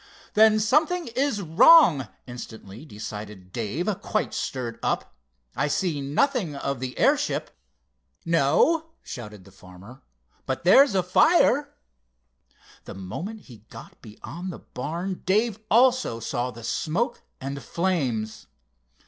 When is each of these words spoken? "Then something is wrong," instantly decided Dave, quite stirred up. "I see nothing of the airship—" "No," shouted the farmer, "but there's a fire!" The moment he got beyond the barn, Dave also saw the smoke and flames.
"Then 0.33 0.59
something 0.59 1.09
is 1.09 1.43
wrong," 1.43 2.07
instantly 2.25 2.85
decided 2.85 3.53
Dave, 3.53 3.87
quite 4.01 4.33
stirred 4.33 4.79
up. 4.81 5.13
"I 5.55 5.67
see 5.67 6.01
nothing 6.01 6.55
of 6.55 6.79
the 6.79 6.97
airship—" 6.97 7.51
"No," 8.25 8.93
shouted 9.03 9.45
the 9.45 9.51
farmer, 9.51 10.01
"but 10.47 10.63
there's 10.63 10.95
a 10.95 11.03
fire!" 11.03 11.75
The 12.85 12.95
moment 12.95 13.41
he 13.41 13.57
got 13.69 14.01
beyond 14.01 14.51
the 14.51 14.57
barn, 14.73 15.21
Dave 15.23 15.59
also 15.69 16.19
saw 16.19 16.49
the 16.49 16.63
smoke 16.63 17.21
and 17.39 17.61
flames. 17.61 18.47